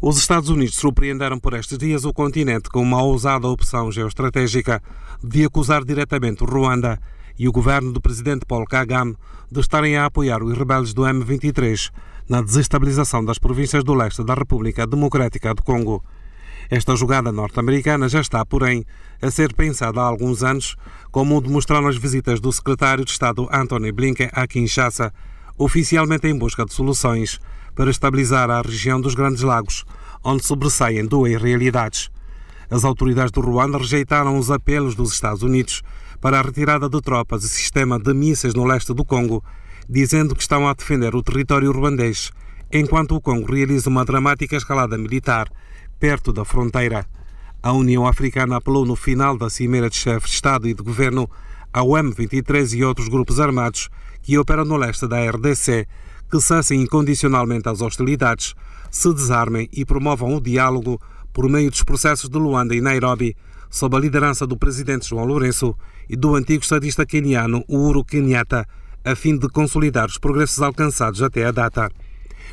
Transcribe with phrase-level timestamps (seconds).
[0.00, 4.80] Os Estados Unidos surpreenderam por estes dias o continente com uma ousada opção geoestratégica
[5.20, 7.00] de acusar diretamente o Ruanda
[7.36, 9.16] e o governo do presidente Paul Kagame
[9.50, 11.90] de estarem a apoiar os rebeldes do M23
[12.28, 16.04] na desestabilização das províncias do leste da República Democrática do Congo.
[16.70, 18.86] Esta jogada norte-americana já está, porém,
[19.20, 20.76] a ser pensada há alguns anos,
[21.10, 25.12] como demonstraram as visitas do secretário de Estado Anthony Blinken a Kinshasa,
[25.56, 27.40] oficialmente em busca de soluções
[27.74, 29.84] para estabilizar a região dos Grandes Lagos,
[30.22, 32.10] onde sobressaem duas realidades.
[32.70, 35.82] As autoridades do Ruanda rejeitaram os apelos dos Estados Unidos
[36.20, 39.42] para a retirada de tropas e sistema de mísseis no leste do Congo,
[39.88, 42.30] dizendo que estão a defender o território ruandês,
[42.70, 45.48] enquanto o Congo realiza uma dramática escalada militar
[45.98, 47.06] perto da fronteira.
[47.62, 51.28] A União Africana apelou no final da Cimeira de Chefes de Estado e de Governo
[51.72, 53.88] ao M23 e outros grupos armados
[54.22, 55.86] que operam no leste da RDC
[56.30, 58.54] que cessem incondicionalmente as hostilidades,
[58.90, 61.00] se desarmem e promovam o diálogo
[61.32, 63.36] por meio dos processos de Luanda e Nairobi,
[63.70, 65.74] sob a liderança do presidente João Lourenço
[66.08, 68.66] e do antigo estadista queniano Uhuru Kenyatta,
[69.04, 71.90] a fim de consolidar os progressos alcançados até a data.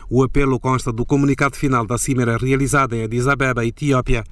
[0.10, 4.24] O apelo consta do comunicado final da cimeira realizada em Addis Abeba, Etiópia,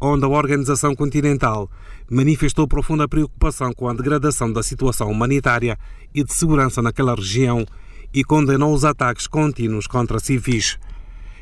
[0.00, 1.70] onde a Organização Continental
[2.10, 5.78] manifestou profunda preocupação com a degradação da situação humanitária
[6.14, 7.64] e de segurança naquela região
[8.12, 10.78] e condenou os ataques contínuos contra civis.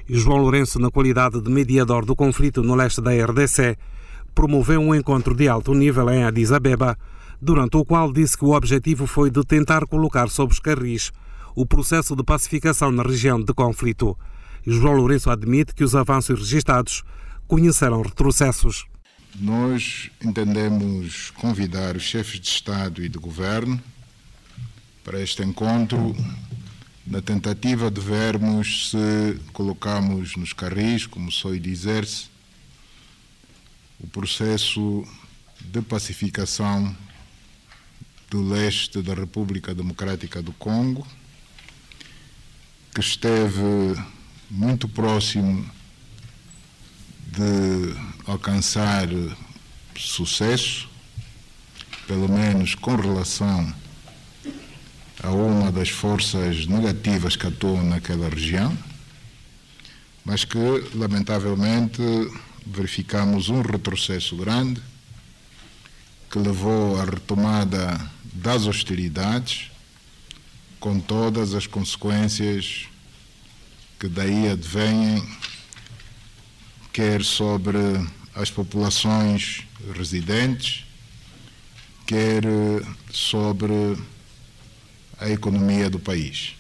[0.09, 3.77] João Lourenço, na qualidade de mediador do conflito no leste da RDC,
[4.35, 6.97] promoveu um encontro de alto nível em Addis Abeba,
[7.41, 11.13] durante o qual disse que o objetivo foi de tentar colocar sob os carris
[11.55, 14.17] o processo de pacificação na região de conflito.
[14.65, 17.03] João Lourenço admite que os avanços registados
[17.49, 18.87] conheceram retrocessos.
[19.41, 23.81] Nós entendemos convidar os chefes de Estado e de Governo
[25.03, 26.15] para este encontro
[27.09, 32.27] na tentativa de vermos se colocamos nos carris, como soe dizer-se,
[33.99, 35.07] o processo
[35.59, 36.95] de pacificação
[38.31, 41.07] do leste da República Democrática do Congo,
[42.95, 43.63] que esteve
[44.51, 45.69] muito próximo
[47.27, 49.09] de alcançar
[49.97, 50.87] sucesso,
[52.07, 53.75] pelo menos com relação
[55.23, 58.77] a uma das forças negativas que atuam naquela região,
[60.25, 60.59] mas que,
[60.95, 62.03] lamentavelmente,
[62.67, 64.81] verificamos um retrocesso grande
[66.31, 67.99] que levou à retomada
[68.35, 69.71] das hostilidades,
[70.79, 72.87] com todas as consequências
[73.99, 75.27] que daí advêm,
[76.93, 77.79] quer sobre
[78.35, 80.85] as populações residentes,
[82.07, 82.45] quer
[83.11, 83.97] sobre
[85.21, 86.57] a economia do país.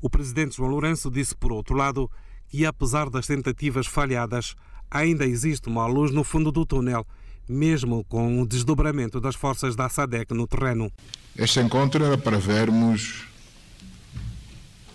[0.00, 2.10] O presidente João Lourenço disse, por outro lado,
[2.48, 4.54] que apesar das tentativas falhadas,
[4.90, 7.06] ainda existe uma luz no fundo do túnel,
[7.48, 10.92] mesmo com o desdobramento das forças da SADEC no terreno.
[11.36, 13.24] Este encontro era para vermos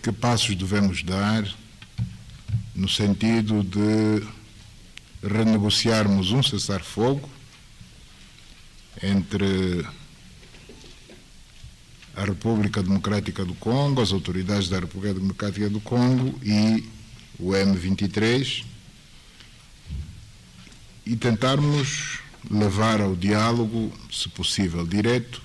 [0.04, 1.44] que passos devemos dar
[2.76, 4.24] no sentido de
[5.24, 7.28] renegociarmos um cessar-fogo
[9.02, 9.86] entre
[12.18, 16.84] a República Democrática do Congo, as autoridades da República Democrática do Congo e
[17.38, 18.66] o M23
[21.06, 22.20] e tentarmos
[22.50, 25.44] levar ao diálogo, se possível direto,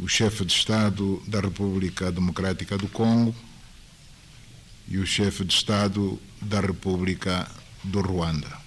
[0.00, 3.32] o chefe de Estado da República Democrática do Congo
[4.88, 7.48] e o chefe de Estado da República
[7.84, 8.58] do Ruanda.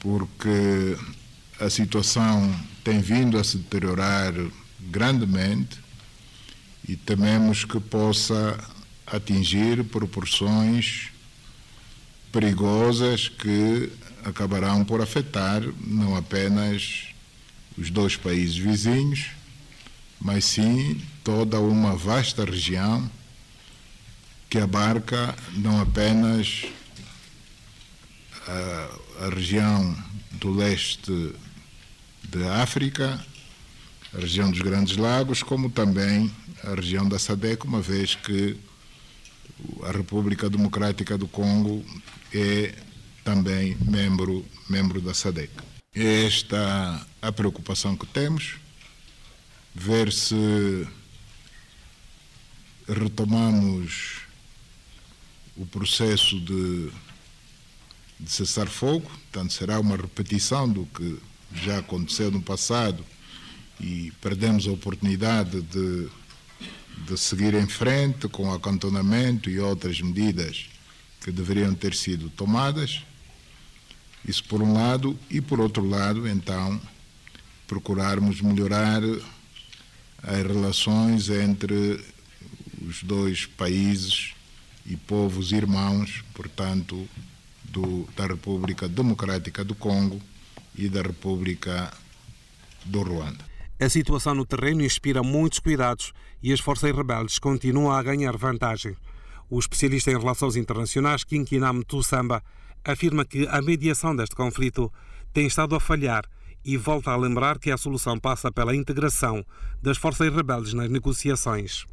[0.00, 0.98] Porque
[1.60, 2.52] a situação
[2.84, 4.32] tem vindo a se deteriorar
[4.80, 5.78] grandemente
[6.88, 8.58] e tememos que possa
[9.06, 11.08] atingir proporções
[12.32, 13.90] perigosas que
[14.24, 17.06] acabarão por afetar não apenas
[17.76, 19.30] os dois países vizinhos,
[20.20, 23.10] mas sim toda uma vasta região
[24.48, 26.64] que abarca não apenas
[28.46, 29.96] a, a região
[30.32, 31.34] do leste
[32.28, 33.24] da África,
[34.12, 36.30] a região dos Grandes Lagos, como também
[36.64, 38.56] a região da SADEC, uma vez que
[39.82, 41.84] a República Democrática do Congo
[42.32, 42.74] é
[43.24, 45.52] também membro, membro da SADEC.
[45.94, 48.56] Esta a preocupação que temos,
[49.74, 50.86] ver se
[52.88, 54.20] retomamos
[55.56, 56.90] o processo de,
[58.18, 61.18] de cessar fogo, portanto será uma repetição do que
[61.54, 63.04] já aconteceu no passado
[63.80, 66.08] e perdemos a oportunidade de
[67.06, 70.68] de seguir em frente com o acantonamento e outras medidas
[71.20, 73.02] que deveriam ter sido tomadas.
[74.26, 76.80] Isso por um lado, e por outro lado, então,
[77.66, 79.02] procurarmos melhorar
[80.22, 82.04] as relações entre
[82.86, 84.34] os dois países
[84.84, 87.08] e povos irmãos, portanto,
[87.64, 90.20] do, da República Democrática do Congo
[90.74, 91.92] e da República
[92.84, 93.44] do Ruanda.
[93.80, 96.12] A situação no terreno inspira muitos cuidados
[96.42, 98.96] e as forças rebeldes continuam a ganhar vantagem.
[99.48, 102.42] O especialista em relações internacionais, Kinkinam Tussamba,
[102.84, 104.92] afirma que a mediação deste conflito
[105.32, 106.24] tem estado a falhar
[106.64, 109.44] e volta a lembrar que a solução passa pela integração
[109.82, 111.86] das forças rebeldes nas negociações.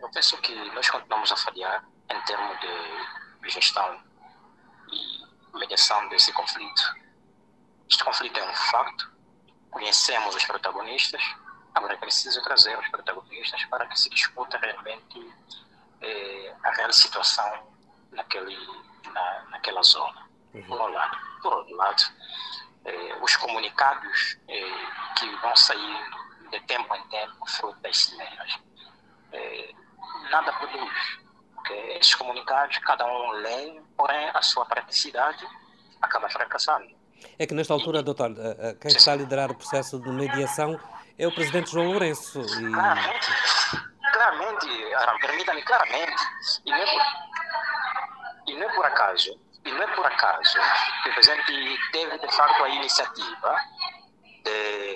[0.00, 3.96] Eu penso que nós continuamos a falhar em termos de gestão
[4.92, 6.99] e mediação desse conflito.
[7.90, 9.10] Este conflito é um facto,
[9.70, 11.22] conhecemos os protagonistas,
[11.74, 15.34] agora é preciso trazer os protagonistas para que se discuta realmente
[16.00, 17.74] eh, a real situação
[18.12, 18.56] naquele,
[19.12, 20.62] na, naquela zona, uhum.
[20.62, 21.18] por um lado.
[21.42, 22.02] Por outro lado,
[22.84, 24.86] eh, os comunicados eh,
[25.18, 28.58] que vão saindo de tempo em tempo, fruto das cimeras,
[29.32, 29.74] eh,
[30.30, 31.18] nada produz.
[31.54, 35.44] Porque esses comunicados, cada um lê, porém a sua praticidade
[36.00, 36.99] acaba fracassando.
[37.38, 40.78] É que nesta altura, doutor, eh, eh, quem está a liderar o processo de mediação
[41.18, 42.40] é o presidente João Lourenço.
[42.40, 42.72] E...
[42.72, 46.22] Claramente, claramente, permita-me, claramente,
[46.66, 47.02] e não, é por,
[48.46, 50.58] e não é por acaso, e não é por acaso
[51.02, 53.56] que o presidente teve de facto a iniciativa
[54.44, 54.94] de,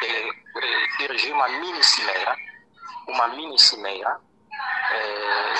[0.00, 2.36] de, de dirigir uma mini cimeira,
[3.08, 4.20] uma mini cimeira
[4.92, 5.54] é,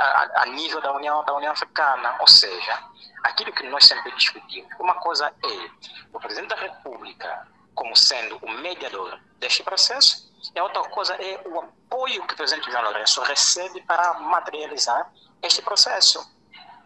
[0.00, 2.78] a, nível da União, da União Africana, ou seja,
[3.24, 4.72] aquilo que nós sempre discutimos.
[4.78, 5.70] Uma coisa é
[6.12, 11.40] o presidente da República como sendo o mediador deste processo, e a outra coisa é
[11.46, 15.10] o apoio que o presidente João Lourenço recebe para materializar
[15.42, 16.30] este processo.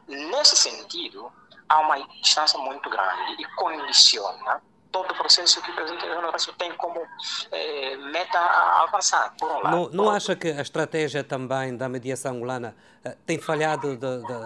[0.07, 1.33] Nesse sentido,
[1.69, 4.63] há uma distância muito grande e condiciona
[4.94, 7.05] todo o processo que o presidente Lourenço tem como
[7.50, 9.76] eh, meta a alcançar, por um lado.
[9.76, 14.38] Não, não acha que a estratégia também da mediação angolana eh, tem falhado de, de,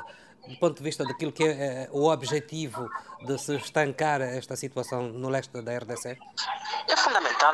[0.49, 2.89] do ponto de vista daquilo que é eh, o objetivo
[3.27, 6.17] de se estancar esta situação no leste da RDC?
[6.89, 7.53] É fundamental.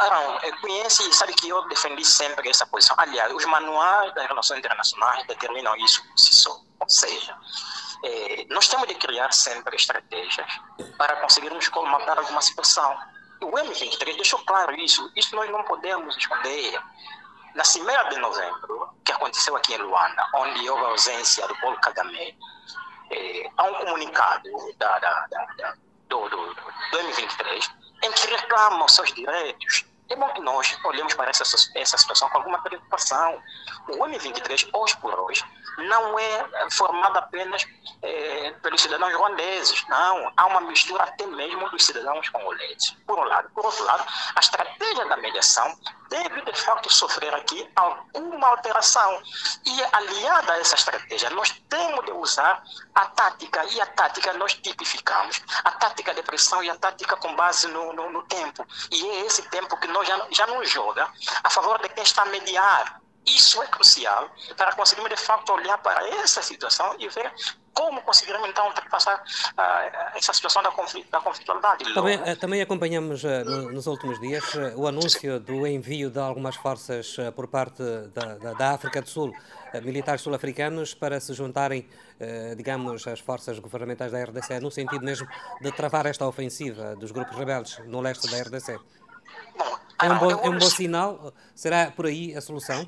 [0.00, 2.96] Arão, conhece e sabe que eu defendi sempre essa posição.
[2.98, 6.60] Aliás, os manuais das relações internacionais determinam isso por si só.
[6.80, 7.36] Ou seja,
[8.04, 10.60] é, nós temos de criar sempre estratégias
[10.96, 12.96] para conseguirmos colmatar alguma situação.
[13.40, 16.80] O M23 deixou claro isso, isso nós não podemos esconder.
[17.54, 21.78] Na Cimeira de novembro, que aconteceu aqui em Luanda, onde houve a ausência do Paulo
[21.80, 22.36] Kagame,
[23.10, 25.74] é, há um comunicado da, da, da,
[26.08, 29.84] do, do, do M23 em que reclama os seus direitos
[30.40, 31.44] nós olhemos para essa,
[31.74, 33.42] essa situação com alguma preocupação.
[33.88, 35.44] O M23, hoje por hoje,
[35.78, 37.66] não é formado apenas
[38.02, 40.32] é, pelos cidadãos ruandeses, não.
[40.36, 43.48] Há uma mistura até mesmo dos cidadãos congoleses, por um lado.
[43.50, 45.78] Por outro lado, a estratégia da mediação
[46.08, 49.22] deve, de fato, sofrer aqui alguma alteração.
[49.64, 52.62] E, aliada a essa estratégia, nós temos de usar
[52.98, 55.40] a tática, e a tática nós tipificamos.
[55.64, 58.66] A tática de pressão e a tática com base no, no, no tempo.
[58.90, 61.08] E é esse tempo que nós já, já não joga
[61.44, 63.00] a favor de quem está a mediar.
[63.24, 67.32] Isso é crucial para conseguirmos, de fato, olhar para essa situação e ver
[67.78, 71.94] como conseguiremos, então, ultrapassar uh, essa situação da, conflito, da conflitualidade.
[71.94, 74.44] Também, uh, também acompanhamos uh, no, nos últimos dias
[74.74, 77.80] o anúncio do envio de algumas forças por parte
[78.12, 79.32] da, da, da África do Sul,
[79.82, 81.88] militares sul-africanos, para se juntarem,
[82.56, 85.26] digamos, às forças governamentais da RDC, no sentido mesmo
[85.60, 88.78] de travar esta ofensiva dos grupos rebeldes no leste da RDC.
[89.56, 91.32] Bom, é um, bom, é um bom sinal?
[91.54, 92.86] Será por aí a solução?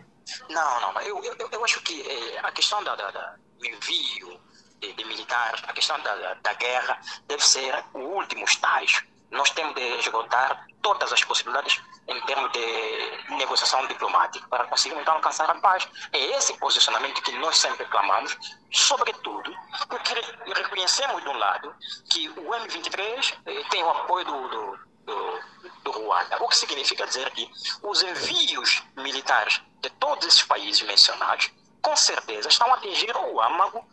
[0.48, 1.00] Não, não.
[1.02, 4.40] Eu, eu, eu acho que eh, a questão da, da, da do envio
[4.80, 9.06] de, de, militares, a questão da, da guerra, deve ser o último estágio.
[9.30, 15.14] Nós temos de esgotar todas as possibilidades em termos de negociação diplomática para conseguir então
[15.14, 15.88] alcançar a paz.
[16.12, 18.36] É esse posicionamento que nós sempre clamamos,
[18.72, 19.54] sobretudo
[19.88, 20.14] porque
[20.52, 21.74] reconhecemos de um lado
[22.10, 25.40] que o M23 eh, tem o apoio do, do, do
[25.82, 26.42] do Ruanda.
[26.42, 27.50] O que significa dizer que
[27.82, 31.50] os envios militares de todos esses países mencionados,
[31.82, 33.84] com certeza, estão a atingir o âmago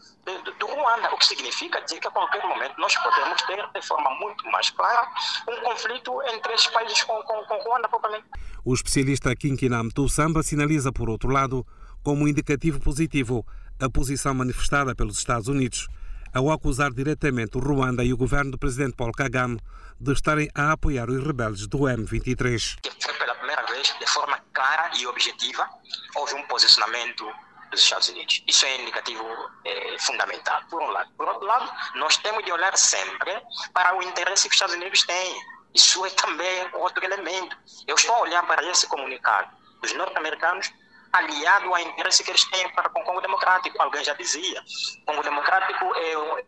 [0.59, 4.09] do, Ruanda, o que significa dizer que a qualquer momento nós podemos ter, de forma
[4.15, 5.07] muito mais clara,
[5.47, 8.25] um conflito entre esses países com, com, com Ruanda propriamente.
[8.65, 11.65] O especialista Kinkinam Tussamba sinaliza, por outro lado,
[12.03, 13.45] como indicativo positivo
[13.79, 15.87] a posição manifestada pelos Estados Unidos
[16.33, 19.59] ao acusar diretamente o Ruanda e o governo do presidente Paul Kagame
[19.99, 22.77] de estarem a apoiar os rebeldes do M23.
[23.01, 25.67] Foi pela primeira vez, de forma clara e objetiva,
[26.15, 27.25] houve um posicionamento
[27.69, 28.43] dos Estados Unidos.
[28.47, 29.25] Isso é indicativo
[29.65, 31.11] é, fundamental, por um lado.
[31.17, 33.41] Por outro lado, nós temos de olhar sempre
[33.73, 35.41] para o interesse que os Estados Unidos têm.
[35.73, 37.57] Isso é também outro elemento.
[37.87, 39.49] Eu estou a olhar para esse comunicado
[39.81, 40.71] dos norte-americanos
[41.13, 43.81] aliado ao interesse que eles têm para com o Congo Democrático.
[43.81, 44.61] Alguém já dizia,
[45.01, 46.45] o Congo Democrático é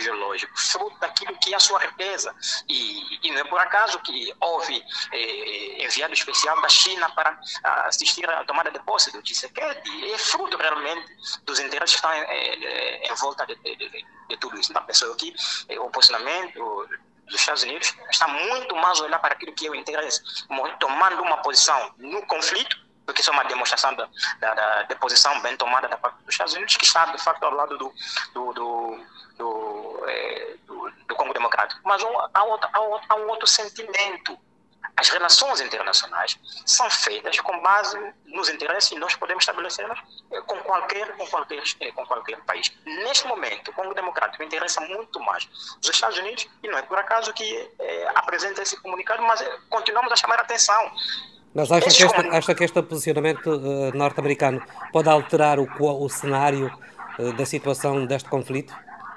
[0.00, 2.34] geológico, fruto daquilo que é a sua riqueza.
[2.68, 4.82] E, e não é por acaso que houve
[5.12, 7.38] eh, enviado especial da China para
[7.86, 10.12] assistir à tomada de posse do Tshisekedi.
[10.12, 11.06] É fruto realmente
[11.44, 14.70] dos interesses que estão eh, em volta de, de, de, de, tudo isso.
[14.70, 15.34] Então, pessoa que
[15.68, 16.88] eh, o posicionamento
[17.26, 20.22] dos Estados Unidos está muito mais olhar para aquilo que é o interesse,
[20.78, 24.06] tomando uma posição no conflito porque isso é uma demonstração da,
[24.38, 27.54] da, da, posição bem tomada da parte dos Estados Unidos, que está, de facto, ao
[27.54, 27.90] lado do,
[28.34, 28.98] do, do,
[29.38, 31.80] do, é, do, do Congo Democrático.
[31.84, 34.38] Mas um, há, outro, há, outro, há um outro sentimento.
[34.94, 39.98] As relações internacionais são feitas com base nos interesses e nós podemos estabelecê-las
[40.30, 42.70] é, com qualquer, com, qualquer, é, com qualquer país.
[42.84, 45.48] Neste momento, o Congo Democrático interessa muito mais
[45.82, 49.58] os Estados Unidos e não é por acaso que é, apresenta esse comunicado, mas é,
[49.70, 50.92] continuamos a chamar a atenção.
[51.58, 54.62] Mas acha que, este, acha que este posicionamento uh, norte-americano
[54.92, 55.66] pode alterar o,
[56.04, 56.70] o cenário
[57.18, 58.72] uh, da situação deste conflito?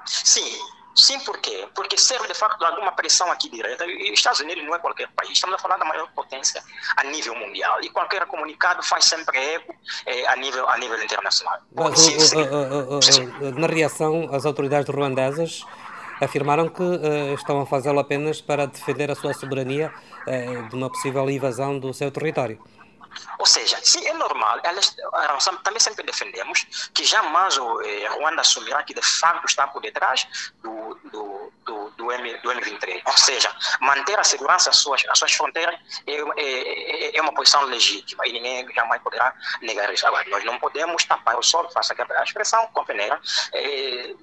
[0.07, 0.57] Sim,
[0.95, 1.67] sim, por quê?
[1.75, 3.85] Porque serve de facto alguma pressão aqui direta.
[3.85, 6.63] E os Estados Unidos não é qualquer país, estamos a falar da maior potência
[6.97, 7.79] a nível mundial.
[7.83, 9.75] E qualquer comunicado faz sempre eco
[10.07, 11.59] eh, a, nível, a nível internacional.
[11.75, 12.41] Mas, sim, sim.
[12.41, 15.63] Uh, na reação, as autoridades ruandesas
[16.21, 19.91] afirmaram que uh, estão a fazê-lo apenas para defender a sua soberania
[20.27, 22.59] uh, de uma possível invasão do seu território.
[23.39, 24.95] Ou seja, sim, é normal, elas,
[25.63, 30.27] também sempre defendemos que jamais o eh, Ruanda assumirá que de facto está por detrás
[30.61, 33.01] do, do, do, do, M, do M23.
[33.05, 35.75] Ou seja, manter a segurança às suas, às suas fronteiras
[36.07, 40.07] é, é, é uma posição legítima e ninguém jamais poderá negar isso.
[40.07, 43.19] Agora, nós não podemos tapar o sol, faça a expressão, com peneira,
[43.53, 44.17] é, e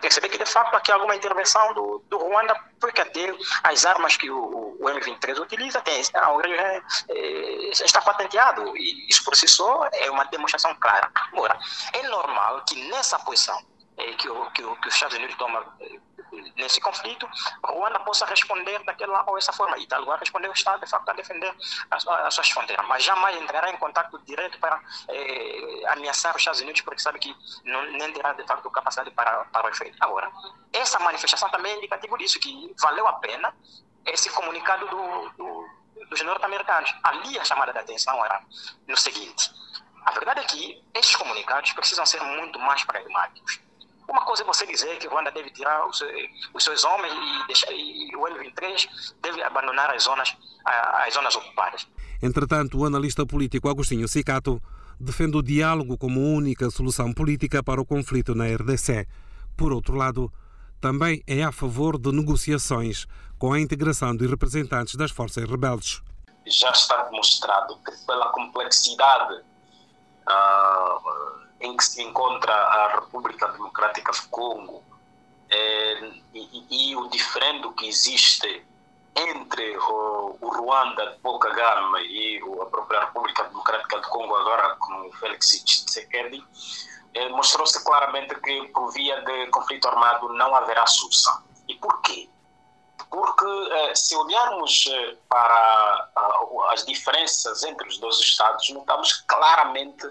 [0.00, 4.30] perceber que de facto aqui alguma intervenção do, do Ruanda, porque até as armas que
[4.30, 10.10] o, o M23 utiliza tem, é, é, está patenteado e isso por si só é
[10.10, 11.10] uma demonstração clara.
[11.32, 11.58] Agora,
[11.92, 13.58] é normal que nessa posição
[13.96, 15.98] é, que, o, que, o, que os Estados Unidos tomam é,
[16.58, 17.28] nesse conflito,
[17.64, 19.78] Ruanda possa responder daquela ou essa forma.
[19.78, 21.54] E tal lugar responder o Estado, de facto, a defender
[21.90, 22.84] as, as suas fronteiras.
[22.86, 27.34] Mas jamais entrará em contato direto para eh, ameaçar os Estados Unidos, porque sabe que
[27.64, 29.96] não, nem terá, de facto, capacidade para, para o efeito.
[30.00, 30.30] Agora,
[30.72, 33.54] essa manifestação também é indicativo disso, que valeu a pena
[34.04, 35.68] esse comunicado do, do,
[36.10, 36.92] dos norte-americanos.
[37.04, 38.42] Ali a chamada de atenção era
[38.86, 39.50] no seguinte.
[40.04, 43.60] A verdade é que esses comunicados precisam ser muito mais pragmáticos
[44.08, 46.02] uma coisa é você dizer que Ruanda deve tirar os,
[46.54, 48.88] os seus homens e, deixar, e o M23
[49.20, 50.34] deve abandonar as zonas,
[50.64, 51.86] as zonas ocupadas.
[52.22, 54.62] Entretanto, o analista político Agostinho Sicato
[54.98, 59.06] defende o diálogo como única solução política para o conflito na RDC.
[59.56, 60.32] Por outro lado,
[60.80, 63.06] também é a favor de negociações
[63.38, 66.02] com a integração de representantes das forças rebeldes.
[66.46, 74.28] Já está demonstrado que, pela complexidade uh, em que se encontra a República Democrática do
[74.28, 74.82] Congo
[75.50, 78.64] é, e, e, o diferendo que existe
[79.16, 84.76] entre o, o Ruanda de Paul Kagame e a própria República Democrática do Congo agora
[84.76, 86.44] com Félix Tshisekedi
[87.14, 91.42] é, mostrou-se claramente que por via de conflito armado não haverá solução.
[91.66, 92.28] E por quê?
[93.10, 96.08] Porque eh, se olharmos eh, para
[96.70, 100.06] as diferenças entre os dois Estados, notamos claramente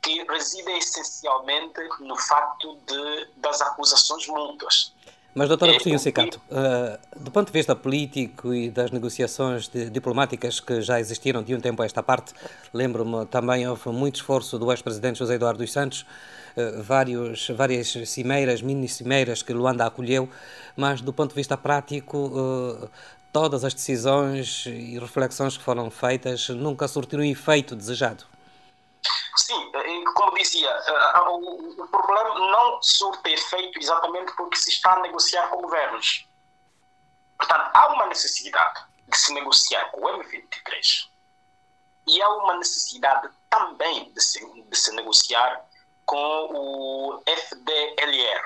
[0.00, 4.92] que residem essencialmente no facto de, das acusações mútuas.
[5.34, 9.88] Mas, doutor é, Agostinho Secato, uh, do ponto de vista político e das negociações de,
[9.88, 12.34] diplomáticas que já existiram de um tempo a esta parte,
[12.72, 16.02] lembro-me também houve muito esforço do ex-presidente José Eduardo dos Santos,
[16.54, 20.28] uh, vários, várias cimeiras, mini-cimeiras que Luanda acolheu,
[20.76, 22.90] mas do ponto de vista prático, uh,
[23.32, 28.31] todas as decisões e reflexões que foram feitas nunca surtiram o efeito desejado.
[29.42, 29.72] Sim,
[30.14, 35.62] como dizia, eh, o problema não surte efeito exatamente porque se está a negociar com
[35.62, 36.28] governos.
[37.36, 41.08] Portanto, há uma necessidade de se negociar com o M23
[42.06, 45.68] e há uma necessidade também de se, de se negociar
[46.06, 48.44] com o FDLR.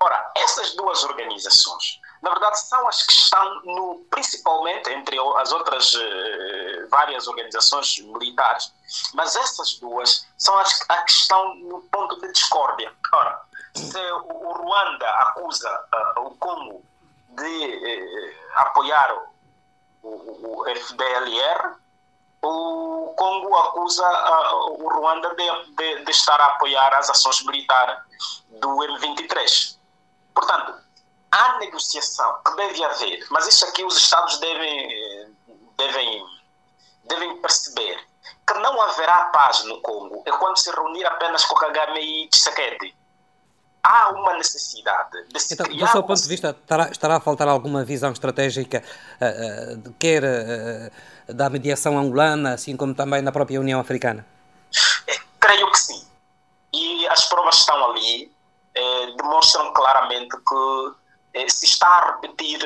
[0.00, 5.94] Ora, essas duas organizações na verdade, são as que estão no, principalmente entre as outras
[5.94, 8.72] uh, várias organizações militares,
[9.14, 12.92] mas essas duas são as, as que estão no ponto de discórdia.
[13.12, 13.40] Ora,
[13.74, 15.84] se o Ruanda acusa
[16.16, 16.82] uh, o Congo
[17.30, 19.14] de apoiar
[20.02, 21.76] o, o, o FDLR,
[22.42, 27.98] o Congo acusa uh, o Ruanda de, de, de, estar a apoiar as ações militares
[28.60, 29.76] do M23.
[30.34, 30.74] Portanto,
[31.38, 35.32] há negociação que deve haver, mas isso aqui os Estados devem,
[35.76, 36.24] devem,
[37.04, 38.00] devem perceber
[38.46, 42.94] que não haverá paz no Congo é quando se reunir apenas com Kagame e Tshisekedi.
[43.82, 45.86] Há uma necessidade de se então, criar...
[45.86, 48.82] Do seu ponto de vista, estará, estará a faltar alguma visão estratégica,
[49.20, 54.26] uh, uh, quer uh, da mediação angolana, assim como também na própria União Africana?
[55.06, 56.06] É, creio que sim.
[56.72, 58.30] E as provas estão ali,
[58.74, 60.92] eh, demonstram claramente que
[61.48, 62.60] se está a repetir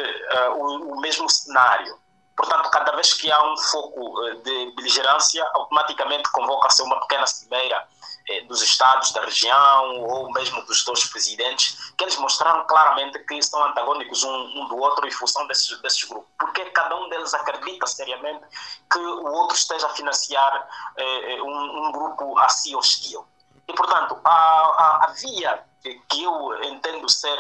[0.57, 2.01] o, o mesmo cenário
[2.37, 7.87] Portanto, cada vez que há um foco eh, de beligerância, automaticamente convoca-se uma pequena cimeira
[8.29, 13.43] eh, dos Estados da região ou mesmo dos dois presidentes, que eles mostraram claramente que
[13.43, 16.29] são antagônicos um, um do outro em função desses, desses grupos.
[16.39, 18.45] Porque cada um deles acredita seriamente
[18.91, 20.69] que o outro esteja a financiar
[21.45, 23.27] um, um, grupo assim hostil.
[23.69, 27.39] E, portanto, a, a, a via que eu entendo ser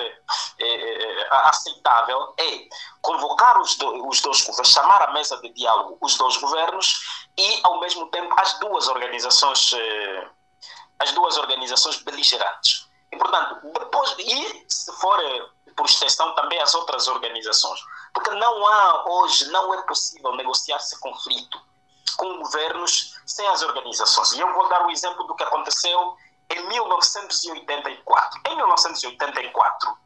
[0.59, 2.69] é, é, aceitável é
[3.01, 7.61] convocar os, do, os dois governos, chamar à mesa de diálogo os dois governos e,
[7.63, 10.29] ao mesmo tempo, as duas organizações, é,
[10.99, 12.89] as duas organizações beligerantes.
[13.13, 15.19] E, portanto, depois, e se for
[15.77, 17.81] por extensão também as outras organizações,
[18.13, 21.61] porque não há hoje, não é possível negociar esse conflito
[22.17, 24.33] com governos sem as organizações.
[24.33, 26.17] E eu vou dar o exemplo do que aconteceu
[26.55, 28.41] em 1984.
[28.47, 29.97] Em 1984,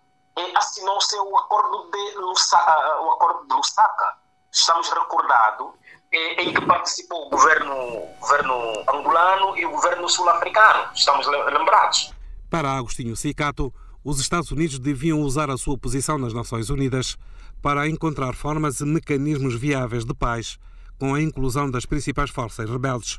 [0.54, 4.18] assinou-se o acordo de Lusaka, o acordo de Lusaka.
[4.52, 5.74] Estamos recordados
[6.12, 7.74] em que participou o governo,
[8.20, 8.54] governo
[8.88, 10.90] angolano e o governo sul-africano.
[10.94, 12.14] Estamos lembrados.
[12.48, 13.72] Para Agostinho Sicato,
[14.04, 17.16] os Estados Unidos deviam usar a sua posição nas Nações Unidas
[17.60, 20.58] para encontrar formas e mecanismos viáveis de paz
[20.98, 23.18] com a inclusão das principais forças rebeldes.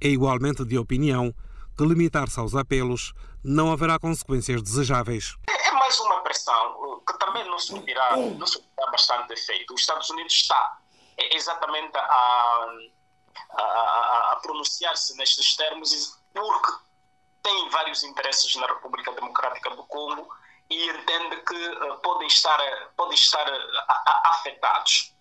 [0.00, 1.34] É igualmente de opinião
[1.78, 5.36] que limitar-se aos apelos não haverá consequências desejáveis.
[5.48, 8.46] É mais uma pressão que também não surtirá, não
[8.90, 9.72] bastante efeito.
[9.72, 10.78] Os Estados Unidos está
[11.30, 12.66] exatamente a,
[13.50, 16.72] a, a pronunciar-se nestes termos porque
[17.42, 20.28] tem vários interesses na República Democrática do Congo
[20.68, 22.58] e entende que uh, podem estar,
[22.96, 23.46] podem estar
[24.24, 25.14] afetados.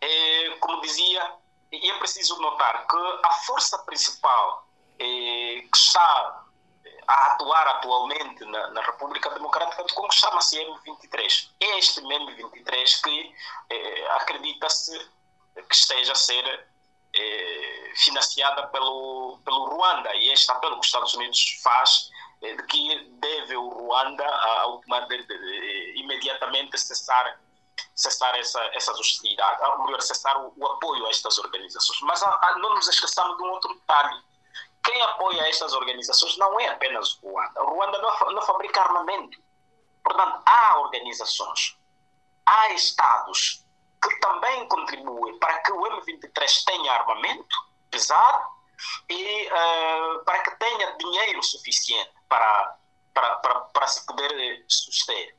[0.00, 1.34] É, como dizia,
[1.70, 6.42] e é preciso notar que a força principal eh, que está
[7.06, 11.50] a atuar atualmente na, na, República Democrática do Congo chama-se M23.
[11.60, 13.34] É este M23 que
[13.70, 14.98] eh, acredita-se
[15.68, 16.66] que esteja a ser
[17.14, 22.62] eh, financiada pelo, pelo Ruanda e este apelo que os Estados Unidos faz eh, de
[22.64, 27.38] que deve o Ruanda a, a, de, de, de, imediatamente cessar
[27.94, 32.00] cessar essa, essas hostilidades, ou melhor, cessar o, o, apoio a estas organizações.
[32.02, 34.22] Mas a, a, não nos esqueçamos de um outro detalhe
[34.84, 37.62] quem apoia estas organizações não é apenas o Ruanda.
[37.62, 39.38] O Ruanda não, não fabrica armamento.
[40.02, 41.76] Portanto, há organizações,
[42.44, 43.64] há Estados
[44.02, 47.56] que também contribuem para que o M23 tenha armamento
[47.88, 48.44] pesado
[49.08, 52.76] e uh, para que tenha dinheiro suficiente para,
[53.14, 55.36] para, para, para se poder suster.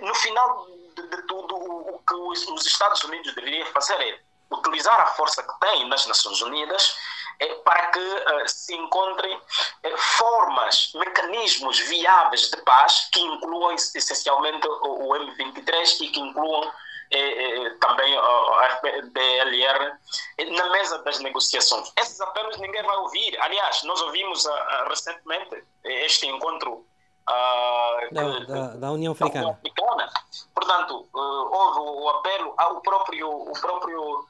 [0.00, 4.20] No final de, de tudo, o, o que os, os Estados Unidos deveriam fazer é
[4.50, 6.96] utilizar a força que tem nas Nações Unidas
[7.64, 15.08] para que uh, se encontrem uh, formas, mecanismos viáveis de paz que incluam essencialmente o,
[15.08, 16.70] o M23 e que incluam
[17.14, 18.80] eh, também a
[19.12, 19.92] DLR
[20.50, 21.92] na mesa das negociações.
[21.98, 23.38] Esses apelos ninguém vai ouvir.
[23.38, 24.46] Aliás, nós ouvimos
[24.88, 26.86] recentemente este encontro
[27.28, 29.50] uh, da, da, da, União Africana.
[29.50, 30.10] Africana.
[30.54, 34.26] Portanto, uh, houve o apelo ao próprio, o próprio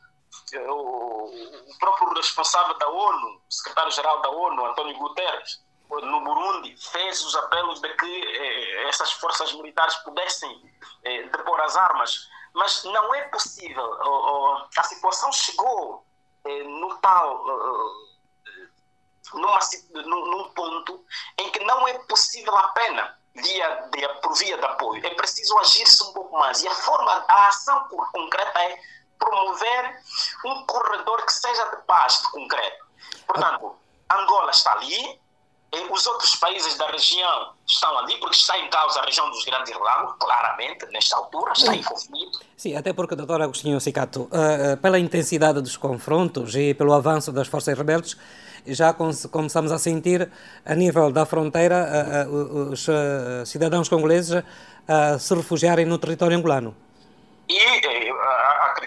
[0.69, 5.63] o próprio responsável da ONU, secretário-geral da ONU, António Guterres,
[6.01, 10.63] no Burundi, fez os apelos de que eh, essas forças militares pudessem
[11.05, 12.29] eh, depor as armas.
[12.55, 13.99] Mas não é possível.
[14.03, 16.07] Oh, oh, a situação chegou
[16.45, 17.45] eh, no tal.
[19.35, 19.59] Numa,
[19.95, 21.05] num, num ponto
[21.39, 25.05] em que não é possível apenas via de, por via de apoio.
[25.07, 26.63] É preciso agir-se um pouco mais.
[26.63, 28.79] E a forma, a ação concreta é
[29.25, 30.01] promover
[30.45, 32.85] um corredor que seja de paz, de concreto.
[33.27, 33.77] Portanto,
[34.11, 35.21] Angola está ali,
[35.91, 39.75] os outros países da região estão ali, porque está em causa a região dos Grandes
[39.79, 42.41] Lagos, claramente, nesta altura, está em conflito.
[42.57, 47.49] Sim, até porque, doutor Agostinho Sicato, uh, pela intensidade dos confrontos e pelo avanço das
[47.49, 48.19] forças rebeldes,
[48.67, 50.31] já começamos a sentir,
[50.65, 52.29] a nível da fronteira,
[52.71, 52.87] os
[53.45, 54.45] cidadãos congoleses
[55.19, 56.73] se refugiarem no território angolano.
[57.49, 57.59] E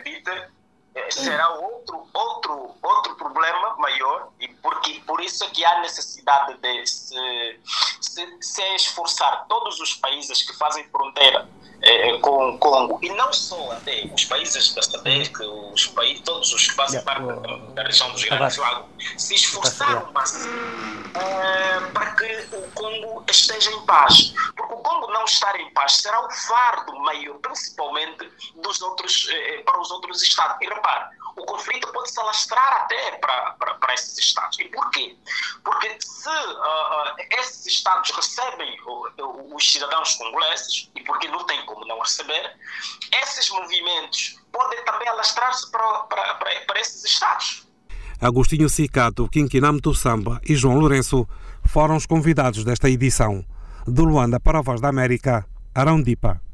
[0.06, 0.52] acredita,
[0.94, 6.58] eh, será outro, outro, outro problema maior, e porque, por isso é que há necessidade
[6.60, 7.60] de se,
[8.00, 11.50] se, se esforçar todos os países que fazem fronteira
[11.82, 16.54] eh, com o Congo, e não só até os países da SADC, os países, todos
[16.54, 17.24] os que fazem parte
[17.74, 18.88] da, região dos Grandes Lagos,
[19.18, 20.54] se esforçar o máximo
[21.16, 24.34] eh, para que o Congo esteja em paz.
[25.16, 29.90] O não estar em paz será um fardo maior, principalmente dos outros, eh, para os
[29.90, 30.58] outros Estados.
[30.62, 31.06] E repare,
[31.38, 34.60] o conflito pode se alastrar até para, para, para esses Estados.
[34.60, 35.18] E por quê?
[35.64, 41.86] Porque se uh, esses Estados recebem uh, os cidadãos congoleses, e porque não tem como
[41.86, 42.54] não receber,
[43.24, 47.66] esses movimentos podem também alastrar-se para, para, para, para esses Estados.
[48.20, 51.26] Agostinho Cicato, Quinquinam Samba e João Lourenço
[51.66, 53.46] foram os convidados desta edição.
[53.88, 56.45] De Luanda para a Voz da América, Arão Dipa.